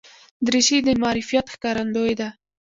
[0.45, 2.29] دریشي د معرفت ښکارندوی ده.